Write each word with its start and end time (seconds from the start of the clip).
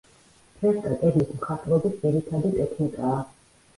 ფრესკა 0.61 0.93
კედლის 1.03 1.29
მხატვრობის 1.35 1.99
ძირითადი 2.07 2.53
ტექნიკაა. 2.59 3.21